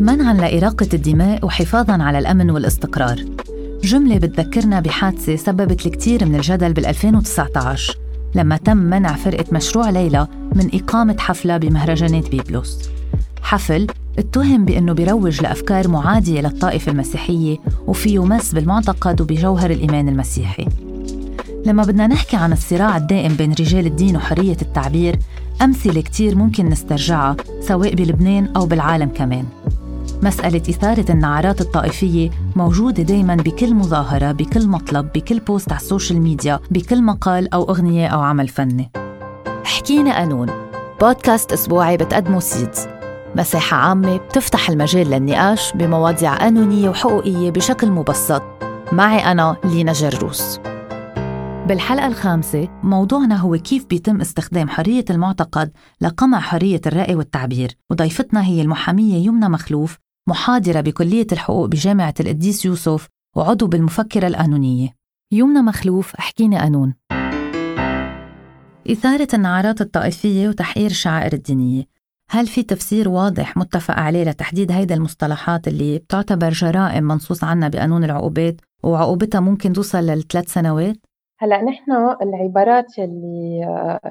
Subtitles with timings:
[0.00, 3.24] منعا لإراقة الدماء وحفاظا على الأمن والاستقرار.
[3.84, 7.98] جملة بتذكرنا بحادثة سببت الكثير من الجدل بال 2019
[8.34, 12.78] لما تم منع فرقة مشروع ليلى من إقامة حفلة بمهرجانات بيبلوس.
[13.42, 13.86] حفل
[14.18, 17.56] اتهم بأنه بيروج لأفكار معادية للطائفة المسيحية
[17.86, 20.68] وفيه مس بالمعتقد وبجوهر الإيمان المسيحي.
[21.66, 25.18] لما بدنا نحكي عن الصراع الدائم بين رجال الدين وحرية التعبير
[25.62, 29.44] أمثلة كتير ممكن نسترجعها سواء بلبنان أو بالعالم كمان.
[30.22, 36.20] مسألة إثارة النعرات الطائفية موجودة دايما بكل مظاهرة بكل مطلب بكل post على ال social
[36.20, 38.90] media بكل مقال أو أغنية أو عمل فني.
[39.64, 40.48] حكينا قانون.
[41.00, 42.86] بودكاست أسبوعي بتقدمه Seeds.
[43.36, 48.42] مساحة عامة بتفتح المجال للنقاش بمواضيع قانونية وحقوقية بشكل مبسط.
[48.92, 50.60] معي أنا لينا جروس.
[51.68, 57.76] بالحلقة الخامسة موضوعنا هو كيف بيتم استخدام حرية المعتقد لقمع حرية الرأي والتعبير.
[57.90, 59.98] وضيفتنا هي المحامية يمنى مخلوف
[60.28, 64.88] محاضرة بكلية الحقوق بجامعة القديس يوسف وعضو بالمفكرة القانونية.
[65.32, 66.94] يمنى مخلوف احكيني قانون.
[68.90, 71.84] إثارة النعرات الطائفية وتحقير الشعائر الدينية.
[72.30, 78.04] هل في تفسير واضح متفق عليه لتحديد هيدا المصطلحات اللي بتعتبر جرائم منصوص عنها بقانون
[78.04, 80.96] العقوبات وعقوبتها ممكن توصل للثلاث سنوات؟
[81.38, 81.92] هلا نحن
[82.22, 83.60] العبارات يلي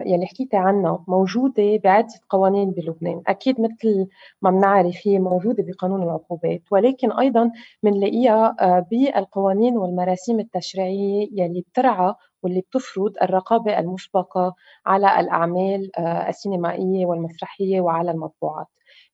[0.05, 4.07] يلي حكيتي عنها موجودة بعدة قوانين بلبنان، أكيد مثل
[4.41, 7.51] ما بنعرف هي موجودة بقانون العقوبات، ولكن أيضا
[7.83, 8.55] بنلاقيها
[8.91, 18.67] بالقوانين والمراسيم التشريعية يلي بترعى واللي بتفرض الرقابة المسبقة على الأعمال السينمائية والمسرحية وعلى المطبوعات.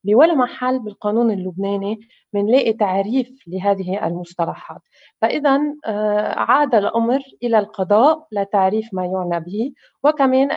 [0.04, 2.00] بولا محل بالقانون اللبناني
[2.34, 4.82] بنلاقي تعريف لهذه المصطلحات.
[5.22, 10.52] فإذا آه، عاد الأمر إلى القضاء لتعريف ما يعنى به وكمان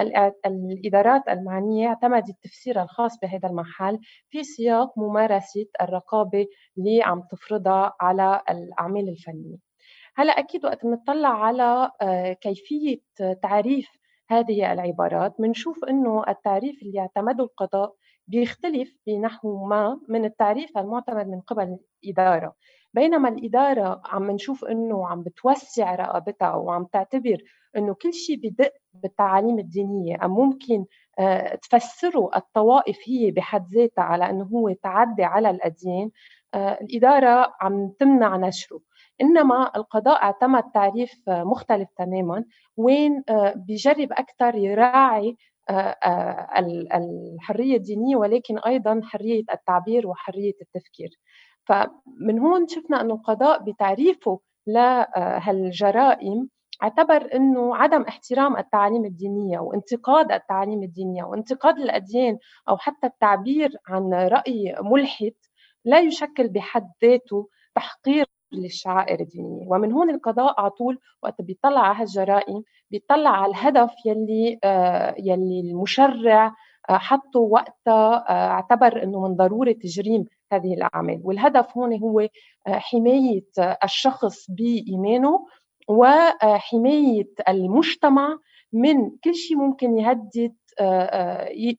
[0.47, 3.99] الإدارات المعنية اعتمدت التفسير الخاص بهذا المحل
[4.31, 6.47] في سياق ممارسة الرقابة
[6.79, 9.57] اللي عم تفرضها على الأعمال الفنية.
[10.17, 12.99] هلأ أكيد وقت نطلع على آه، كيفية
[13.43, 13.89] تعريف
[14.31, 17.95] هذه العبارات بنشوف إنه التعريف اللي اعتمده القضاء
[18.27, 22.55] بيختلف بنحو ما من التعريف المعتمد من قبل الإدارة.
[22.95, 27.39] بينما الإدارة عم نشوف إنه عم بتوسع رقابتها وعم تعتبر
[27.77, 30.85] إنه كل شيء بدق بالتعاليم الدينية أم ممكن
[31.19, 36.11] آه، تفسره الطوائف هي بحد ذاتها على إنه هو تعدي على الأديان
[36.55, 38.81] آه، الإدارة عم تمنع نشره.
[39.21, 42.45] إنما القضاء اعتمد تعريف مختلف تماما
[42.77, 45.37] وين آه، بيجرب أكثر يراعي
[45.71, 46.59] آه، آه،
[46.95, 51.11] الحرية الدينية ولكن أيضا حرية التعبير وحرية التفكير.
[51.67, 56.49] فمن هون شفنا انه القضاء بتعريفه لهالجرائم
[56.83, 62.39] اعتبر إنه عدم احترام التعاليم الدينية وانتقاد التعاليم الدينية وانتقاد الأديان
[62.69, 65.33] أو حتى التعبير عن رأي ملحد
[65.85, 69.67] لا يشكل بحد ذاته تحقير للشعائر الدينية.
[69.69, 75.61] ومن هون القضاء على طول وقت بيطلع على هالجرائم بيطلع على الهدف يلي آه يلي
[75.61, 76.47] المشرع
[76.91, 81.21] آه حطه وقتها آه اعتبر إنه من ضرورة تجريم هذه الأعمال.
[81.25, 82.29] والهدف هون هو
[82.67, 83.45] حماية
[83.85, 85.47] الشخص بإيمانه
[85.89, 88.39] وحمايه المجتمع
[88.73, 90.55] من كل شيء ممكن يهدد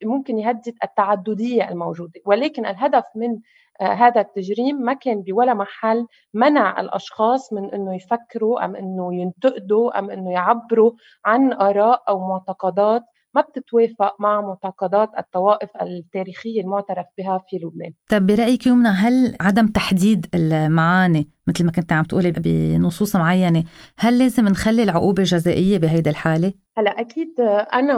[0.03, 2.22] ممكن يهدد التعددية الموجودة.
[2.25, 3.40] ولكن الهدف من
[3.81, 10.12] هذا التجريم ما كان بولا محل منع الأشخاص من إنه يفكروا أم إنه ينتقدوا أم
[10.12, 10.91] إنه يعبروا
[11.25, 13.03] عن آراء أو معتقدات
[13.35, 19.68] ما بتتوافق مع معتقدات الطوائف التاريخية المعترف بها في لبنان طب برأيك يمنى هل عدم
[19.68, 23.63] تحديد المعاني مثل ما كنت عم تقولي بنصوص معينة
[23.97, 27.40] هل لازم نخلي العقوبة جزائية بهيدي الحالة؟ هلا أكيد
[27.74, 27.95] أنا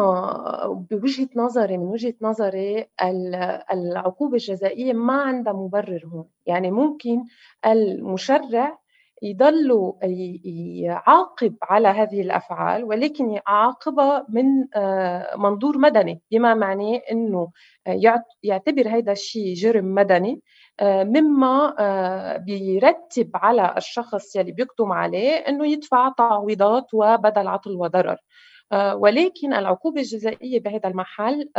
[0.91, 2.85] بوجهة نظري من وجهة نظري
[3.73, 7.23] العقوبة الجزائية ما عندها مبرر هون يعني ممكن
[7.65, 8.79] المشرع
[9.21, 9.93] يضلوا
[10.83, 14.45] يعاقب على هذه الأفعال ولكن يعاقبها من
[14.75, 16.21] آه، منظور مدني.
[16.31, 17.51] بما معناه إنه
[18.43, 20.41] يعتبر هذا الشيء جرم مدني
[20.79, 28.17] آه، مما آه، بيرتب على الشخص يلي بيقدم عليه إنه يدفع تعويضات وبدل عطل وضرر.
[28.73, 31.49] ولكن العقوبة الجزائية بهذا المحل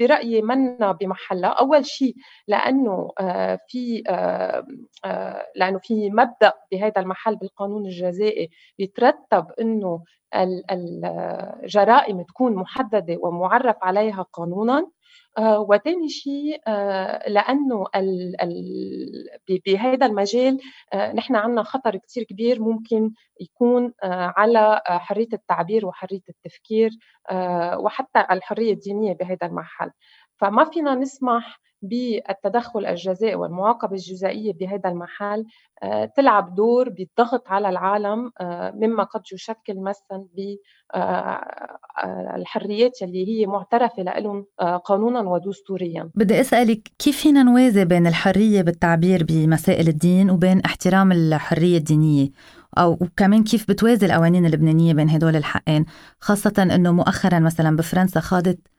[0.00, 2.14] برأيي منا بمحلها؟ أول شيء
[2.48, 4.66] لأنه آه، في آه،
[5.04, 10.02] آه، لأنه في مبدأ بهذا المحل بالقانون الجزائي بيترتب أنه
[10.70, 14.86] الجرائم تكون محددة ومعرف عليها قانونا.
[15.38, 16.60] وثاني شيء
[17.28, 17.84] لأنه
[19.66, 20.58] بهذا المجال
[21.14, 23.10] نحن عندنا خطر كثير كبير ممكن
[23.40, 26.90] يكون على حرية التعبير وحرية التفكير
[27.78, 29.90] وحتى الحرية الدينية بهذا المحل
[30.40, 35.44] فما فينا نسمح بالتدخل الجزائي والمعاقبة الجزائية بهذا المحل
[35.82, 40.26] آه، تلعب دور بالضغط على العالم آه، مما قد يشكل مسا
[42.36, 44.46] بالحريات اللي هي معترفة لهم
[44.84, 46.10] قانونا ودستوريا.
[46.14, 52.30] بدي أسألك كيف فينا نوازي بين الحرية بالتعبير بمسائل الدين وبين احترام الحرية الدينية؟
[52.78, 55.84] أو وكمان كيف بتوازي القوانين اللبنانية بين هدول الحقين؟
[56.20, 58.75] خاصة إنه مؤخرا مثلا بفرنسا خاضت آه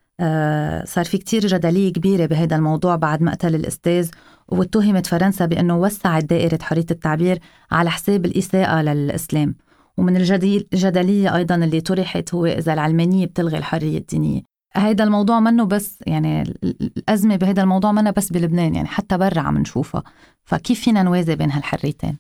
[0.86, 4.12] صار في كتير جدلية كبيرة بهذا الموضوع بعد مقتل الأستاذ
[4.48, 7.40] واتهمت فرنسا بأنه وسعت دائرة حرية التعبير
[7.72, 9.56] على حساب الإساءة للإسلام.
[9.98, 14.42] ومن الجدلية أيضا اللي طرحت هو إذا العلمانية بتلغي الحرية الدينية.
[14.74, 19.58] هيدا الموضوع منه بس يعني الأزمة بهذا الموضوع منها بس بلبنان يعني حتى برا عم
[19.58, 20.04] نشوفها.
[20.44, 22.18] فكيف فينا نوازي بين هالحريتين؟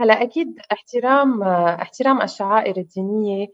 [0.00, 3.48] هلا أكيد احترام احترام الشعائر الدينية آه،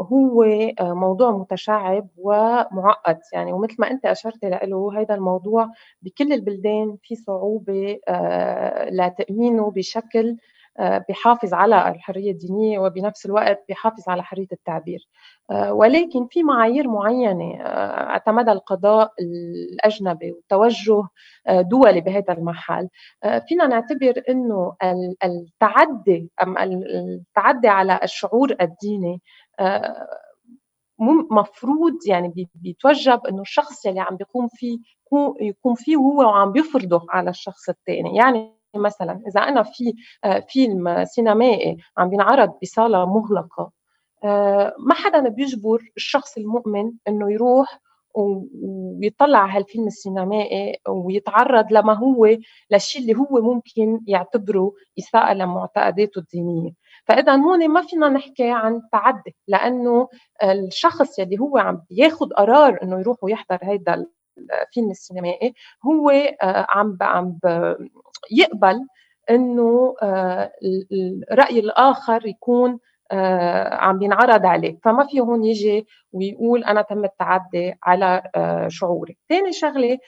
[0.00, 0.42] هو
[0.80, 3.18] آه، موضوع متشعب ومعقد.
[3.32, 5.70] يعني ومثل ما أنت أشرت له هذا الموضوع
[6.02, 10.36] بكل البلدان في صعوبة آه، لتأمينه بشكل
[11.08, 15.08] بحافظ على الحرية الدينية وبنفس الوقت بحافظ على حرية التعبير.
[15.70, 21.02] ولكن في معايير معينة اعتمدها القضاء الأجنبي وتوجه
[21.48, 22.88] دولي بهذا المحل.
[23.48, 24.76] فينا نعتبر إنه
[25.24, 26.30] التعدي
[26.62, 29.22] التعدي على الشعور الديني
[31.30, 34.78] مفروض يعني بيتوجب إنه الشخص اللي عم بيقوم فيه
[35.40, 39.22] يكون فيه وهو وعم بيفرضه على الشخص الثاني يعني مثلا.
[39.28, 39.94] إذا أنا في
[40.48, 43.70] فيلم سينمائي عم بينعرض بصالة مغلقة
[44.78, 47.80] ما حدا بيجبر الشخص المؤمن إنه يروح
[48.14, 52.36] ويطلع على هالفيلم السينمائي ويتعرض لما هو
[52.70, 56.70] للشيء اللي هو ممكن يعتبره إساءة لمعتقداته الدينية.
[57.04, 60.08] فاذا هون ما فينا نحكي عن تعدي لأنه
[60.42, 64.06] الشخص يلي هو عم بياخذ قرار إنه يروح ويحضر هيدا
[64.62, 65.54] الفيلم السينمائي
[65.86, 67.38] هو آه، عم عم
[68.30, 68.86] يقبل
[69.30, 70.52] إنه آه،
[71.32, 72.78] الرأي الآخر يكون
[73.12, 74.78] آه، عم بينعرض عليه.
[74.84, 78.22] فما في هون يجي ويقول أنا تم التعدي على
[78.68, 79.18] شعوري.
[79.28, 79.98] ثاني شغلة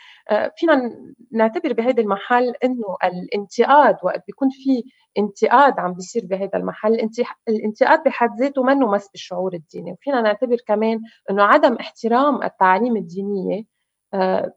[0.56, 0.90] فينا
[1.32, 4.84] نعتبر بهذا المحل إنه الانتقاد وقت بيكون في
[5.18, 7.08] انتقاد عم بيصير بهذا المحل
[7.48, 9.92] الانتقاد بحد ذاته منه مس بالشعور الديني.
[9.92, 11.00] وفينا نعتبر كمان
[11.30, 13.64] إنه عدم احترام التعاليم الدينية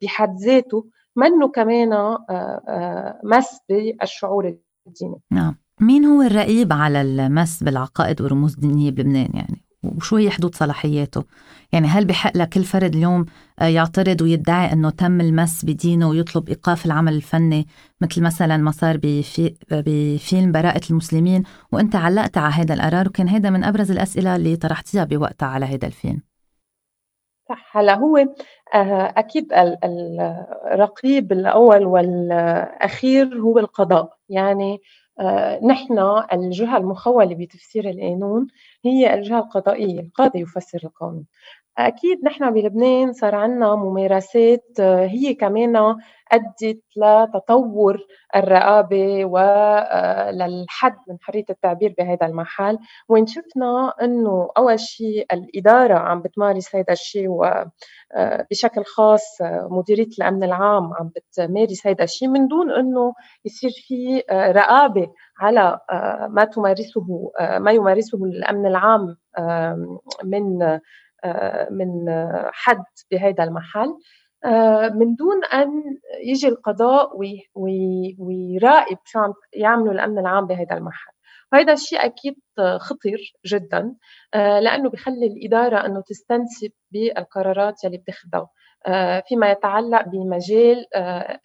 [0.01, 0.85] بحد ذاته
[1.15, 4.57] منه كمان آه، آه، مس بالشعور
[4.87, 5.15] الديني.
[5.31, 5.55] نعم.
[5.81, 11.23] مين هو الرقيب على المس بالعقائد والرموز الدينية بلبنان يعني؟ وشو هي حدود صلاحياته؟
[11.71, 13.25] يعني هل بحق لكل فرد اليوم
[13.59, 17.67] آه، يعترض ويدعي إنه تم المس بدينه ويطلب إيقاف العمل الفني
[18.01, 23.49] مثل مثلا ما صار بفي بفيلم براءة المسلمين؟ وأنت علقت على هذا القرار وكان هذا
[23.49, 26.21] من أبرز الأسئلة اللي طرحتيها بوقتها على هذا الفيلم.
[27.49, 27.77] صح.
[27.77, 28.17] هلا هو
[28.73, 29.53] آه، أكيد
[30.73, 34.17] الرقيب الأول والأخير هو القضاء.
[34.29, 34.81] يعني
[35.19, 35.99] آه، نحن
[36.33, 38.47] الجهة المخولة بتفسير القانون
[38.85, 41.25] هي الجهة القضائية القاضي يفسر القانون.
[41.77, 45.95] أكيد نحن بلبنان صار عندنا ممارسات آه، هي كمان
[46.31, 47.99] أدت لتطور
[48.35, 52.77] الرقابة وللحد من حرية التعبير بهذا المحل.
[53.09, 60.09] وين شفنا إنه أول شيء الإدارة عم بتمارس هذا الشيء وبشكل آه، خاص آه، مديرية
[60.19, 63.13] الأمن العام عم بتمارس هذا الشيء من دون إنه
[63.45, 65.07] يصير في رقابة
[65.39, 65.79] على
[66.29, 69.17] ما تمارسه ما يمارسه الأمن العام
[70.23, 70.79] من
[71.71, 71.89] من
[72.53, 73.93] حد بهذا المحل.
[74.45, 75.69] آه، من دون أن
[76.25, 77.17] يجي القضاء
[78.19, 81.11] ويراقب شو عم يعملوا الأمن العام بهذا المحل.
[81.53, 82.35] وهذا الشيء أكيد
[82.77, 83.95] خطر جدا
[84.33, 88.49] آه، لأنه بخلي الإدارة إنه تستنسب بالقرارات اللي بتاخذها
[88.87, 90.85] آه، فيما يتعلق بمجال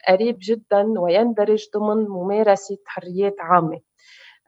[0.09, 3.81] قريب جدا ويندرج ضمن ممارسة حريات عامة.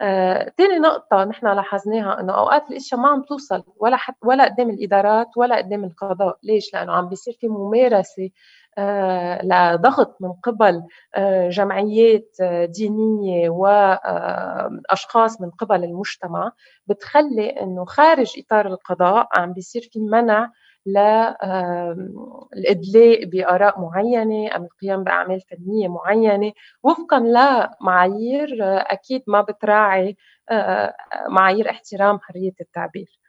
[0.00, 5.26] آه، نقطة نحن لاحظناها إنه أوقات الإشياء ما عم توصل ولا حت ولا قدام الإدارات
[5.36, 8.30] ولا قدام القضاء، ليش؟ لأنه عم بيصير في ممارسة
[8.78, 10.82] آه لضغط من قبل
[11.16, 16.52] آه جمعيات دينية واشخاص من قبل المجتمع
[16.86, 20.50] بتخلي إنه خارج إطار القضاء عم بيصير في منع
[22.52, 26.52] للإدلاء بآراء معينة أم القيام بأعمال فنية معينة.
[26.82, 30.16] وفقا لمعايير أكيد ما بتراعي
[31.28, 33.20] معايير احترام حرية التعبير.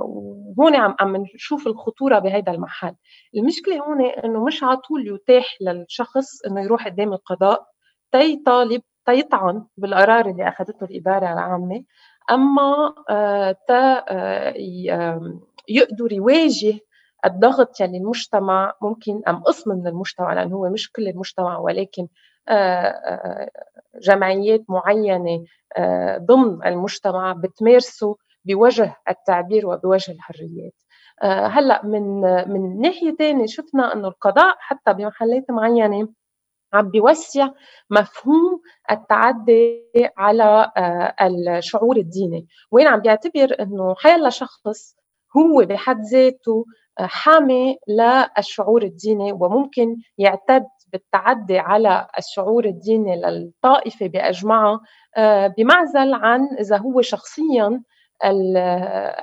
[0.00, 2.94] وهون عم عم نشوف الخطورة بهذا المحل.
[3.36, 7.66] المشكلة هون إنه مش على طول يتاح للشخص إنه يروح قدام القضاء
[8.12, 11.84] تيطالب تيطعن بالقرار اللي أخذته الإدارة العامة.
[12.30, 12.94] أما
[13.68, 14.04] تا
[15.68, 16.78] يقدر يواجه
[17.26, 22.08] الضغط يلي المجتمع ممكن أم قسم من المجتمع لأنه هو مش كل المجتمع ولكن
[24.02, 25.44] جمعيات معينة
[26.18, 30.74] ضمن المجتمع بتمارسه بوجه التعبير وبوجه الحريات.
[31.22, 32.20] هلأ من
[32.50, 36.08] من ناحية ثانية شفنا إنه القضاء حتى بمحلات معينة
[36.72, 37.48] عم بيوسع
[37.90, 40.72] مفهوم التعدي على
[41.20, 42.46] الشعور الديني.
[42.70, 44.96] وين عم بيعتبر إنه حيلا شخص
[45.36, 46.64] هو بحد ذاته
[46.98, 54.80] حامي للشعور الديني وممكن يعتد بالتعدي على الشعور الديني للطائفة بأجمعها
[55.16, 57.82] آه، بمعزل عن إذا هو شخصيا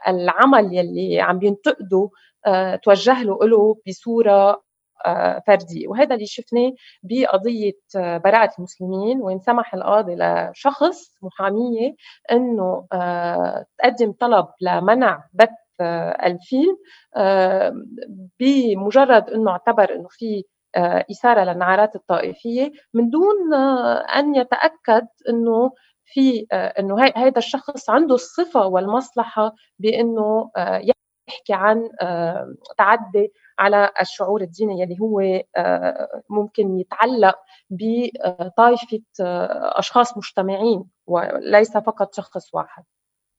[0.07, 2.09] العمل يلي عم ينتقده
[2.47, 4.63] آه، توجه له له بصورة
[5.05, 5.87] آه، فردية.
[5.87, 6.71] وهذا اللي شفناه
[7.03, 11.95] بقضية براءة المسلمين وين سمح القاضي لشخص محامية
[12.31, 12.87] أنه
[13.79, 16.77] تقدم طلب لمنع بث الفيلم
[18.39, 20.43] بمجرد أنه اعتبر أنه في
[20.75, 25.71] آه، إثارة للنعرات الطائفية من دون آه، أن يتأكد أنه
[26.05, 31.89] في آه، أنه هذا الشخص عنده الصفة والمصلحة بأنه يحكي عن
[32.77, 35.21] تعدي على الشعور الديني يلي هو
[36.29, 37.35] ممكن يتعلق
[37.69, 38.99] بطائفة
[39.79, 42.83] أشخاص مجتمعين وليس فقط شخص واحد.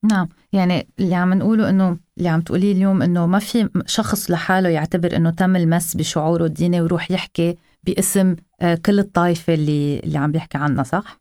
[0.04, 0.28] نعم.
[0.52, 5.16] يعني اللي عم نقوله إنه اللي عم تقوليه اليوم إنه ما في شخص لحاله يعتبر
[5.16, 10.58] إنه تم المس بشعوره الديني ويروح يحكي باسم آه، كل الطائفة اللي اللي عم بيحكي
[10.58, 11.20] عنها صح؟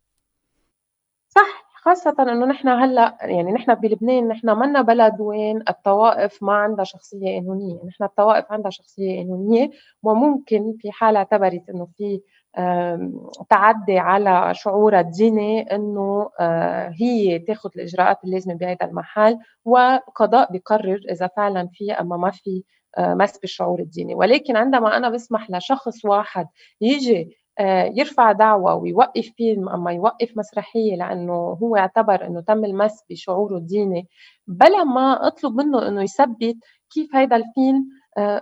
[1.30, 1.64] صح.
[1.86, 7.40] خاصة إنه نحن هلأ يعني نحن بلبنان نحن منا بلد وين الطوائف ما عندها شخصية
[7.40, 9.70] قانونية، نحن الطوائف عندها شخصية قانونية
[10.04, 12.22] وممكن في حال اعتبرت إنه في
[13.50, 21.28] تعدي على شعورها الديني إنه آه، هي تاخذ الإجراءات اللازمه بهذا المحل وقضاء بقرر إذا
[21.28, 22.64] فعلا في أما ما في
[22.98, 26.48] آه، مس بالشعور الديني ولكن عندما أنا بسمح لشخص واحد
[26.82, 33.04] يجي آه، يرفع دعوة ويوقف فيلم أما يوقف مسرحية لأنه هو اعتبر أنه تم المس
[33.10, 34.08] بشعوره الديني
[34.48, 36.56] بلا ما أطلب منه أنه يثبت
[36.94, 37.86] كيف هذا الفيلم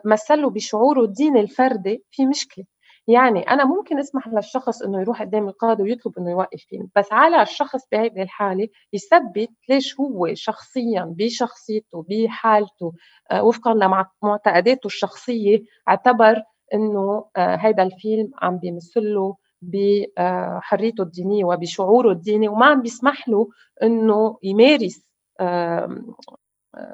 [0.06, 2.66] مثله بشعوره الديني الفردي في مشكلة.
[3.12, 7.42] يعني أنا ممكن أسمح للشخص إنه يروح قدام القاضي ويطلب إنه يوقف فيلم بس على
[7.42, 12.94] الشخص بهذه الحالة يثبت ليش هو شخصيا بشخصيته بحالته
[13.32, 22.48] آه، وفقا لمعتقداته الشخصية اعتبر إنه هذا آه، الفيلم عم بيمثله بحريته الدينية وبشعوره الديني
[22.48, 23.50] وما عم بيسمح له
[23.84, 25.06] إنه يمارس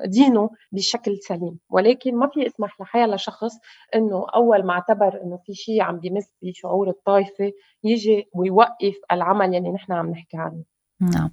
[0.05, 1.59] دينه بشكل سليم.
[1.69, 3.51] ولكن ما في اسمح لحيا لشخص
[3.95, 7.51] إنه أول ما اعتبر إنه في شيء عم بيمس بشعور الطائفة
[7.83, 10.63] يجي ويوقف العمل اللي نحن عم نحكي عنه.
[11.01, 11.31] نعم.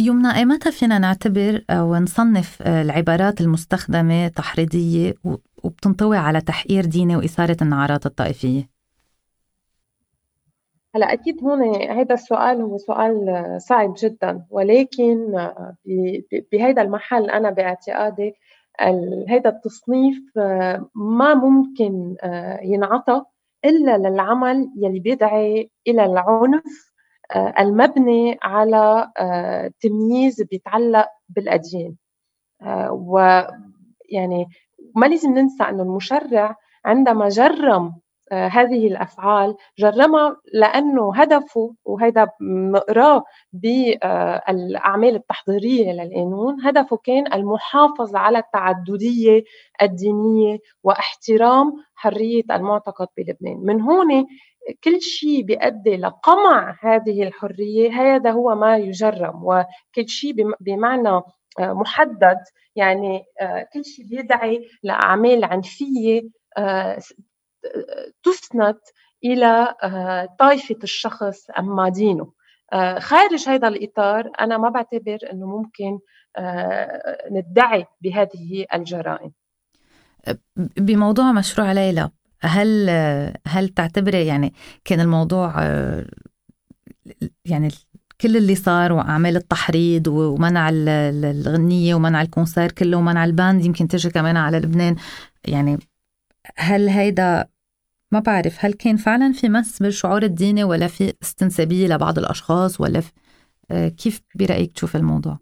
[0.00, 5.14] يمنى ايمتى فينا نعتبر أو نصنف العبارات المستخدمة تحريضية
[5.64, 8.75] وبتنطوي على تحقير ديني وإثارة النعرات الطائفية؟
[10.96, 15.48] هلا أكيد هون هذا السؤال هو سؤال صعب جدا ولكن
[16.52, 18.34] بهذا المحل أنا باعتقادي
[19.28, 20.18] هذا التصنيف
[20.94, 22.16] ما ممكن
[22.62, 23.22] ينعطى
[23.64, 26.92] إلا للعمل يلي بيدعي إلى العنف
[27.58, 29.10] المبني على
[29.80, 31.94] تمييز بيتعلق بالأديان.
[32.90, 34.46] ويعني
[34.96, 37.94] ما لازم ننسى إنه المشرع عندما جرم
[38.32, 49.44] هذه الأفعال جرمها لأنه هدفه وهذا بنقراه بالأعمال التحضيرية للقانون هدفه كان المحافظة على التعددية
[49.82, 53.56] الدينية واحترام حرية المعتقد بلبنان.
[53.64, 54.26] من هون
[54.84, 61.08] كل شيء بيؤدي لقمع هذه الحرية هذا هو ما يجرم وكل شيء بمعنى
[61.58, 62.38] آه، محدد
[62.76, 66.22] يعني آه، كل شيء بيدعي لأعمال عنفية
[68.22, 68.78] تسند
[69.24, 72.32] إلى آه، طائفة الشخص أما دينه.
[72.72, 75.98] آه، خارج هذا الإطار أنا ما بعتبر إنه ممكن
[76.36, 79.32] آه، ندعي بهذه الجرائم.
[80.56, 82.10] بموضوع مشروع ليلى
[82.40, 82.90] هل
[83.46, 84.52] هل تعتبري يعني
[84.84, 85.54] كان الموضوع
[87.44, 87.68] يعني
[88.20, 93.88] كل اللي صار وأعمال التحريض ومنع الغنية ومنع ال concert كله ومنع ال band يمكن
[93.88, 94.96] تجي كمان على لبنان
[95.44, 95.78] يعني
[96.56, 97.48] هل هيدا
[98.12, 103.00] ما بعرف هل كان فعلا في مس بالشعور الديني ولا في استنسابية لبعض الأشخاص ولا
[103.00, 103.12] في
[103.70, 105.38] آه، كيف برأيك تشوف الموضوع؟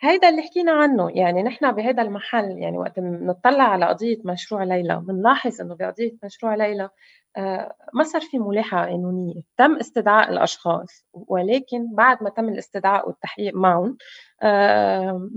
[0.00, 4.96] هيدا اللي حكينا عنه يعني نحن بهذا المحل يعني وقت نطلع على قضية مشروع ليلى
[4.96, 6.90] بنلاحظ إنه بقضية مشروع ليلى
[7.36, 13.54] آه، ما صار في ملاحقة قانونية تم استدعاء الأشخاص ولكن بعد ما تم الاستدعاء والتحقيق
[13.54, 13.96] معهم
[14.42, 15.28] آه،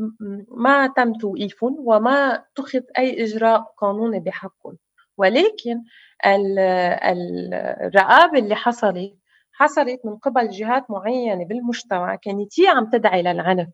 [0.48, 4.78] ما تم توقيفهم وما اتخذ أي إجراء قانوني بحقهم.
[5.18, 5.84] ولكن
[6.26, 9.14] الرقابة اللي حصلت
[9.54, 13.68] حصلت من قبل جهات معينة بالمجتمع كانت هي عم تدعي للعنف.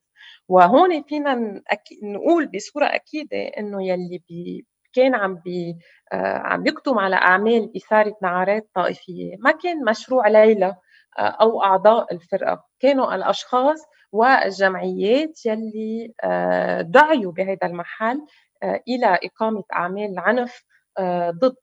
[0.50, 1.62] وهون فينا
[2.04, 5.77] نقول بصورة أكيدة إنه يلي بي كان عم بي
[6.13, 9.36] آه، عم يكتم على أعمال إثارة نعرات طائفية.
[9.39, 10.75] ما كان مشروع ليلى
[11.20, 12.63] آه، أو أعضاء الفرقة.
[12.80, 13.80] كانوا الأشخاص
[14.12, 18.22] والجمعيات يلي آه، دعيوا بهذا المحل
[18.88, 20.63] إلى إقامة أعمال عنف
[21.30, 21.56] ضد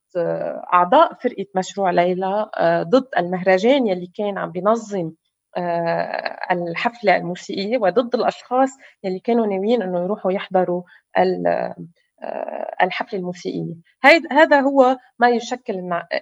[0.74, 2.50] أعضاء فرقة مشروع ليلى
[2.82, 5.12] ضد المهرجان يلي كان عم بينظم
[6.50, 8.70] الحفلة الموسيقية وضد الأشخاص
[9.04, 10.82] يلي كانوا ناويين أنه يروحوا يحضروا
[12.82, 13.74] الحفلة الموسيقية.
[14.30, 15.74] هذا هو ما يشكل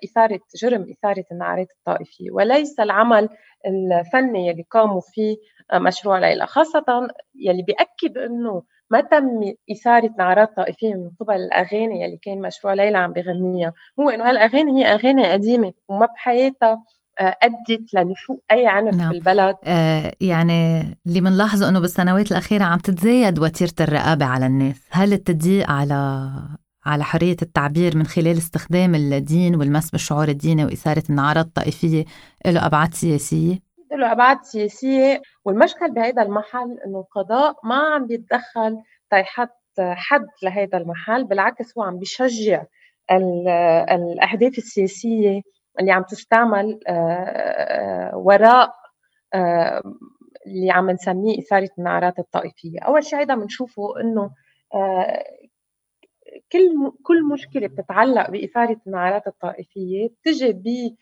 [0.05, 2.31] إثارة جرم إثارة النعرات الطائفية.
[2.31, 3.29] وليس العمل
[3.67, 5.37] الفني يلي قاموا فيه
[5.75, 6.47] مشروع ليلى.
[6.47, 12.75] خاصة يلي بيأكد أنه ما تم إثارة نعرات طائفية من قبل الأغاني يلي كان مشروع
[12.75, 16.85] ليلى عم بغنيها هو إنه هالأغاني هي أغاني قديمة وما بحياتها
[17.23, 19.13] آه، أدت لنشوء أي عنف نعم.
[19.13, 25.13] بالبلد آه يعني اللي بنلاحظه أنه بالسنوات الأخيرة عم تتزايد وتيرة الرقابة على الناس هل
[25.13, 26.33] التضييق على
[26.87, 32.05] على حرية التعبير من خلال استخدام الدين والمس بالشعور الديني وإثارة النعرات الطائفية
[32.47, 33.59] له أبعاد سياسية؟
[33.93, 38.77] له أبعاد سياسية والمشكل بهذا المحل إنه القضاء ما عم بيتدخل
[39.11, 42.65] تيحط حد لهذا المحل بالعكس هو عم بيشجع
[43.91, 45.41] الأهداف السياسية
[45.81, 48.73] اللي عم تستعمل آه، آه، وراء
[49.35, 49.83] آه،
[50.47, 52.81] اللي عم نسميه إثارة النعرات الطائفية.
[52.81, 54.31] أول شيء هذا بنشوفه إنه
[56.53, 60.97] كل كل مشكلة بتتعلق بإثارة النعرات الطائفية بتجي ب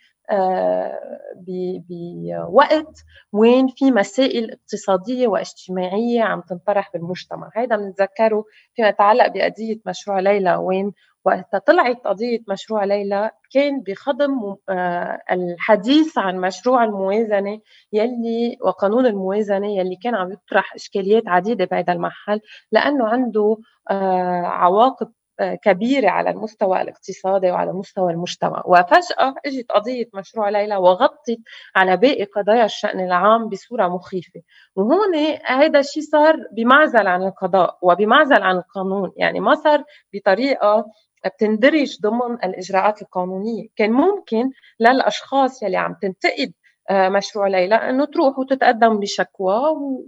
[1.88, 10.20] بوقت وين في مسائل اقتصادية واجتماعية عم تنطرح بالمجتمع، هذا بنتذكره فيما يتعلق بقضية مشروع
[10.20, 10.92] ليلى وين
[11.24, 17.60] وقت طلعت قضية مشروع ليلى كان بخضم آه، الحديث عن مشروع الموازنة
[17.92, 22.40] يلي وقانون الموازنة يلي كان عم يطرح إشكاليات عديدة بهذا المحل
[22.72, 23.56] لأنه عنده
[23.90, 28.62] آه، عواقب آه، كبيرة على المستوى الاقتصادي وعلى مستوى المجتمع.
[28.66, 31.38] وفجأة إجت قضية مشروع ليلى وغطت
[31.76, 34.40] على باقي قضايا الشأن العام بصورة مخيفة.
[34.76, 35.14] وهون
[35.46, 40.86] هذا الشيء صار بمعزل عن القضاء وبمعزل عن القانون يعني ما صار بطريقة
[41.26, 43.68] بتندرج ضمن الإجراءات القانونية.
[43.76, 46.52] كان ممكن للأشخاص يلي عم تنتقد
[46.90, 49.54] آه، مشروع ليلى إنه تروح وتتقدم بشكوى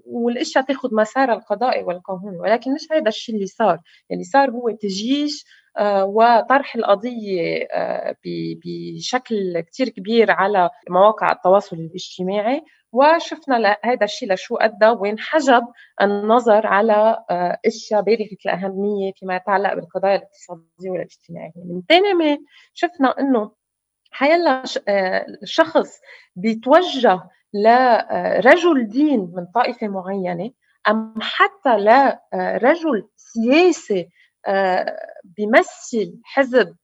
[0.07, 3.79] والإشياء تاخذ مسارها القضائي والقانوني ولكن مش هذا الشيء اللي صار.
[4.13, 5.45] اللي صار هو تجيش
[5.79, 8.17] آه، وطرح القضية آه،
[8.65, 12.63] بشكل كتير كبير على مواقع التواصل الاجتماعي.
[12.93, 15.63] وشفنا هذا الشيء لشو أدى وين حجب
[16.03, 21.53] النظر على آه، أشياء بالغه الاهميه فيما يتعلق بالقضايا الاقتصادية والاجتماعية.
[21.57, 22.39] من ثاني ما
[22.75, 23.53] شفنا إنه
[24.11, 24.63] حيلا
[25.45, 26.01] شخص
[26.37, 27.21] بيتوجه
[27.55, 30.51] لرجل دين من طائفة معينة
[30.89, 34.09] أم حتى لرجل سياسي
[35.25, 36.82] بيمثل حزب آه،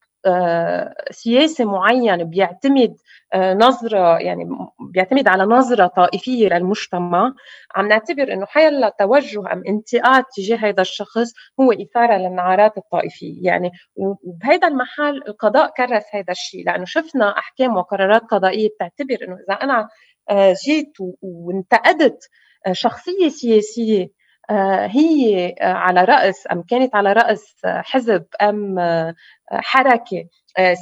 [1.11, 2.95] سياسي معين بيعتمد
[3.33, 7.33] آه، نظرة يعني بيعتمد على نظرة طائفية للمجتمع.
[7.75, 13.45] عم نعتبر إنه حيلا توجه أم انتقاد تجاه هذا الشخص هو إثارة للنعرات الطائفية.
[13.45, 19.53] يعني وبهذا المحل القضاء كرس هذا الشيء لأنه شفنا أحكام وقرارات قضائية بتعتبر إنه إذا
[19.53, 19.89] أنا
[20.29, 22.29] آه، جيت وانتقدت
[22.71, 24.09] شخصية سياسية آه،
[24.85, 28.75] هي آه، على رأس أم كانت على رأس آه، حزب أم
[29.51, 30.25] حركة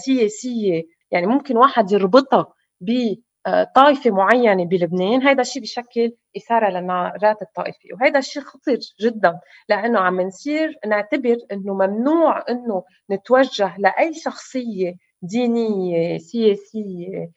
[0.05, 0.83] سياسية.
[1.11, 7.89] يعني ممكن واحد يربطها بطائفة معينة بلبنان هذا الشيء بشكل إثارة للنعرات الطائفية.
[7.93, 16.17] وهذا الشيء خطير جدا لأنه عم نصير نعتبر أنه ممنوع أنه نتوجه لأي شخصية دينية
[16.17, 17.31] سياسية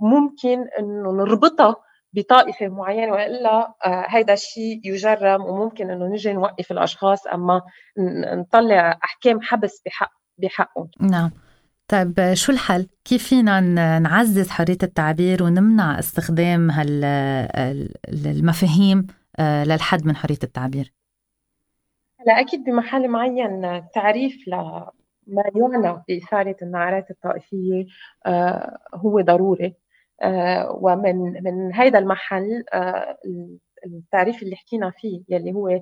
[0.00, 1.76] ممكن أنه نربطها
[2.14, 3.74] بطائفة معينة وإلا
[4.08, 7.62] هذا آه، الشيء يجرم وممكن إنه نجي نوقف الأشخاص أما
[8.34, 11.30] نطلع أحكام حبس بحق بحقهم نعم
[11.88, 13.60] طيب شو الحل؟ كيف فينا
[13.98, 16.70] نعزز حرية التعبير ونمنع استخدام
[18.06, 19.06] هالمفاهيم
[19.38, 20.92] آه، للحد من حرية التعبير؟
[22.20, 24.92] هلا أكيد بمحل معين تعريف لما
[25.56, 27.86] يعنى بإثارة النعرات الطائفية
[28.26, 29.74] آه، هو ضروري
[30.80, 33.18] ومن من هذا المحل آه،
[33.86, 35.80] التعريف اللي حكينا فيه يلي هو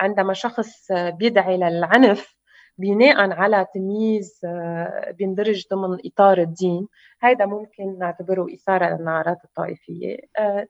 [0.00, 2.36] عندما شخص بيدعي للعنف
[2.78, 6.88] بناء على تمييز آه، بيندرج ضمن إطار الدين
[7.22, 10.16] هيدا ممكن نعتبره إثارة للنعرات الطائفية.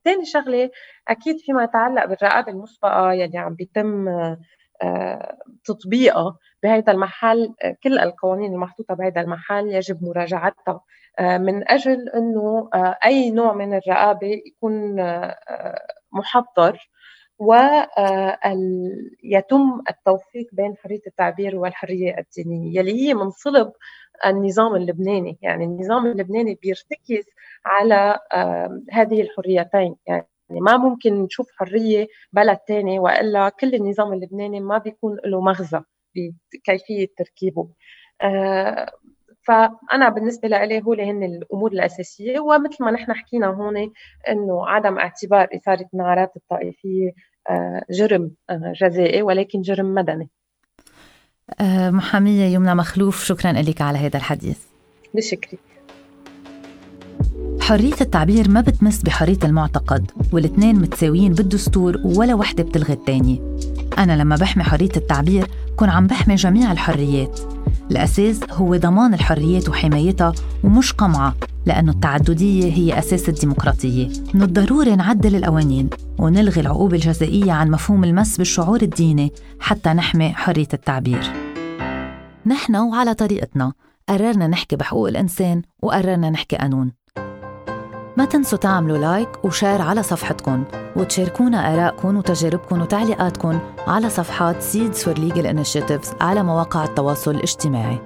[0.04, 0.70] ثاني آه، شغلة
[1.08, 4.38] أكيد فيما يتعلق بالرقابة المسبقة يلي عم بيتم آه،
[5.64, 7.54] تطبيقها بهذا المحل.
[7.82, 10.80] كل القوانين المحطوطة بهذا المحل يجب مراجعتها.
[11.20, 12.70] من أجل أنه
[13.04, 14.96] أي نوع من الرقابة يكون
[16.12, 16.90] محضر
[17.38, 17.82] ويتم
[19.90, 23.72] التوفيق بين حرية التعبير والحرية الدينية يلي هي من صلب
[24.26, 25.38] النظام اللبناني.
[25.42, 27.24] يعني النظام اللبناني بيرتكز
[27.66, 28.18] على
[28.92, 29.96] هذه الحريتين.
[30.06, 30.28] يعني
[30.60, 35.80] ما ممكن نشوف حرية بلد تاني وإلا كل النظام اللبناني ما بيكون له مغزى
[36.14, 37.68] بكيفية تركيبه.
[39.42, 43.76] فأنا بالنسبة لي هول هن الأمور الأساسية ومثل ما نحن حكينا هون
[44.28, 47.12] إنه عدم اعتبار إثارة النعرات الطائفية
[47.50, 50.30] آه، جرم آه، جزائي ولكن جرم مدني.
[51.60, 54.66] آه، محامية يمنى مخلوف شكرا لك على هذا الحديث.
[55.14, 55.58] بشكري
[57.62, 63.56] حرية التعبير ما بتمس بحرية المعتقد والاثنين متساويين بالدستور ولا وحدة بتلغي الثانية
[63.98, 65.46] أنا لما بحمي حرية التعبير
[65.76, 67.40] كون عم بحمي جميع الحريات.
[67.90, 70.32] الأساس هو ضمان الحريات وحمايتها
[70.64, 71.34] ومش قمعة
[71.66, 74.08] لأنه التعددية هي أساس الديمقراطية.
[74.34, 80.68] من الضروري نعدل القوانين ونلغي العقوبة الجزائية عن مفهوم المس بالشعور الديني حتى نحمي حرية
[80.74, 81.32] التعبير.
[82.46, 83.72] نحن وعلى طريقتنا.
[84.08, 87.01] قررنا نحكي بحقوق الإنسان وقررنا نحكي قانون.
[88.16, 90.64] ما تنسوا تعملوا like و share على صفحتكم
[90.96, 97.98] وتشاركونا آرائكم وتجاربكم وتعليقاتكم على صفحات Seeds for Legal Initiatives على مواقع التواصل الاجتماعي.